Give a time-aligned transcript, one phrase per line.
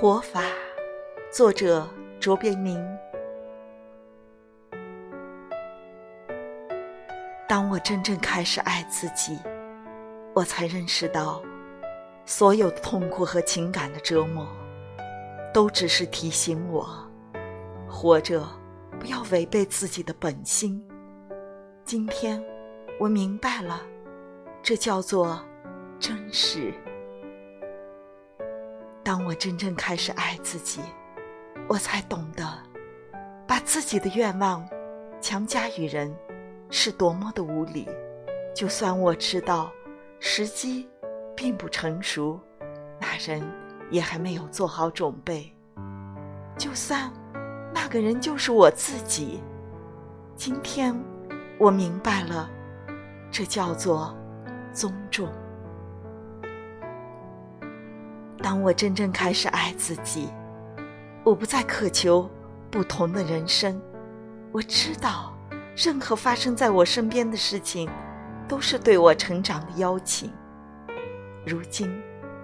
[0.00, 0.44] 活法，
[1.28, 1.84] 作者
[2.20, 2.80] 卓别林。
[7.48, 9.36] 当我真正开始爱自己，
[10.36, 11.42] 我才认识到，
[12.24, 14.46] 所有的痛苦和情感的折磨，
[15.52, 16.88] 都只是提醒我，
[17.88, 18.46] 活着
[19.00, 20.80] 不要违背自己的本心。
[21.84, 22.40] 今天，
[23.00, 23.82] 我明白了，
[24.62, 25.44] 这叫做
[25.98, 26.72] 真实。
[29.08, 30.82] 当我真正开始爱自己，
[31.66, 32.46] 我才懂得，
[33.46, 34.68] 把自己的愿望
[35.18, 36.14] 强加于人，
[36.68, 37.88] 是多么的无理。
[38.54, 39.72] 就算我知道
[40.20, 40.86] 时机
[41.34, 42.38] 并不成熟，
[43.00, 43.42] 那人
[43.90, 45.50] 也还没有做好准备。
[46.58, 47.10] 就算
[47.72, 49.42] 那个人就是我自己，
[50.36, 50.94] 今天
[51.58, 52.50] 我明白了，
[53.30, 54.14] 这叫做
[54.70, 55.32] 尊重。
[58.42, 60.28] 当我真正开始爱自己，
[61.24, 62.30] 我不再渴求
[62.70, 63.80] 不同的人生。
[64.52, 65.36] 我知道，
[65.76, 67.90] 任何发生在我身边的事情，
[68.46, 70.32] 都是对我成长的邀请。
[71.44, 71.90] 如今，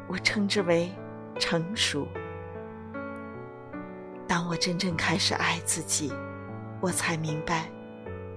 [0.09, 0.93] 我称之为
[1.39, 2.07] 成熟。
[4.27, 6.13] 当我真正开始爱自己，
[6.81, 7.71] 我才明白，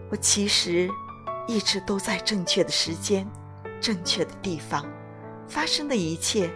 [0.10, 0.89] 我其实
[1.48, 3.28] 一直都在正确的时间、
[3.82, 4.86] 正确的地方，
[5.48, 6.50] 发生的一切。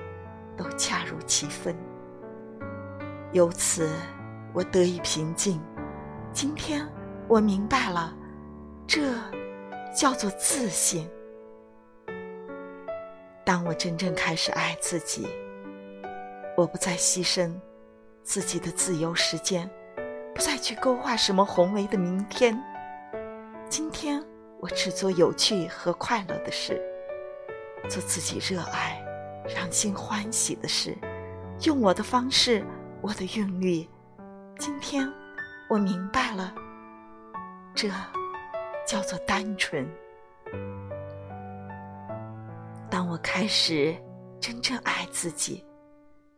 [0.58, 1.76] 都恰如其分，
[3.32, 3.90] 由此
[4.54, 5.62] 我得以平静。
[6.34, 6.88] 今天
[7.28, 8.16] 我明白了，
[8.88, 9.14] 这
[9.96, 11.10] 叫做自信。
[13.44, 15.28] 当我真正开始爱自己，
[16.56, 17.54] 我不再牺牲
[18.24, 19.70] 自己的自由时间，
[20.34, 22.58] 不再去勾画什么宏伟的明天。
[23.68, 24.24] 今天
[24.60, 26.80] 我只做有趣和快乐的事，
[27.90, 29.02] 做自己热爱。
[29.48, 30.98] 让心欢喜的事，
[31.64, 32.66] 用我的方式，
[33.02, 33.88] 我的韵律。
[34.58, 35.12] 今天
[35.70, 36.54] 我明白了，
[37.74, 37.90] 这
[38.88, 39.88] 叫做单纯。
[42.90, 43.96] 当我开始
[44.40, 45.66] 真正爱自己，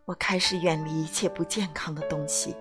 [0.06, 2.56] 我开始远离一切不健康的东西，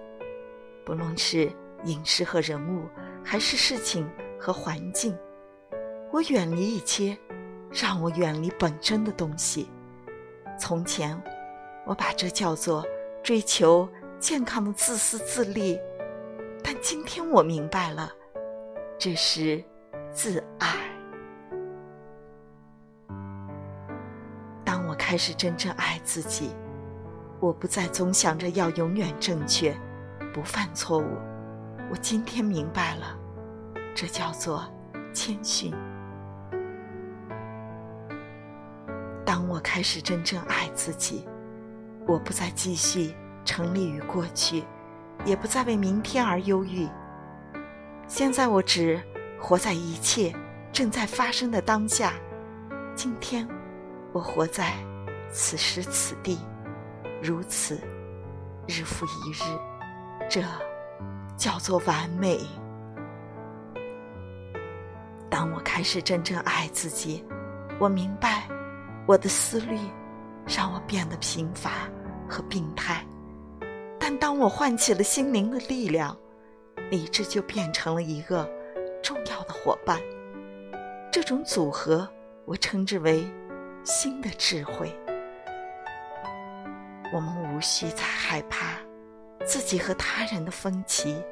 [0.84, 1.52] 不论是
[1.84, 2.88] 饮食和人物，
[3.22, 4.08] 还是事情
[4.40, 5.16] 和环境，
[6.10, 7.16] 我远离一切
[7.70, 9.68] 让我远离本真的东西。
[10.58, 11.20] 从前，
[11.84, 12.84] 我把这叫做
[13.22, 15.78] 追求健康的自私自利，
[16.62, 18.10] 但今天我明白了，
[18.98, 19.62] 这是
[20.12, 20.68] 自爱。
[24.64, 26.54] 当我开始真正爱自己，
[27.40, 29.76] 我不再总想着要永远正确，
[30.32, 31.18] 不犯错误。
[31.90, 33.18] 我今天明白了，
[33.94, 34.64] 这叫做
[35.12, 35.74] 谦逊。
[39.32, 41.26] 当我开始真正爱自己，
[42.06, 43.14] 我不再继续
[43.46, 44.62] 沉溺于过去，
[45.24, 46.86] 也不再为明天而忧郁。
[48.06, 49.02] 现在我只
[49.40, 50.34] 活在一切
[50.70, 52.12] 正在发生的当下。
[52.94, 53.48] 今天，
[54.12, 54.74] 我活在
[55.30, 56.38] 此时此地，
[57.22, 57.80] 如此
[58.68, 59.58] 日复一日，
[60.28, 60.42] 这
[61.38, 62.38] 叫做完美。
[65.30, 67.24] 当我开始真正爱自己，
[67.78, 68.46] 我明白。
[69.06, 69.78] 我的思虑
[70.46, 71.88] 让我变得贫乏
[72.28, 73.04] 和病态，
[73.98, 76.16] 但当我唤起了心灵的力量，
[76.90, 78.48] 理智就变成了一个
[79.02, 80.00] 重要的伙伴。
[81.10, 82.08] 这种组合，
[82.44, 83.24] 我称之为
[83.84, 84.90] 新的智慧。
[87.12, 88.78] 我们无需再害怕
[89.44, 91.22] 自己和他人的分歧、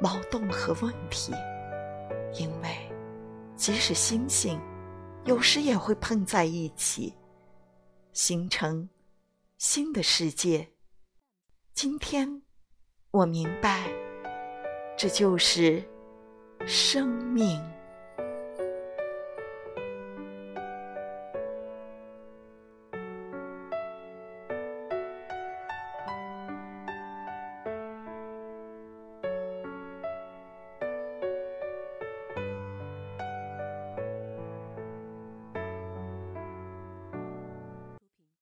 [0.00, 1.32] 矛盾和问题，
[2.34, 2.68] 因为
[3.56, 4.60] 即使星星。
[5.28, 7.12] 有时也会碰在一起，
[8.14, 8.88] 形成
[9.58, 10.66] 新的世界。
[11.74, 12.40] 今天
[13.10, 13.92] 我明白，
[14.96, 15.86] 这就是
[16.66, 17.62] 生命。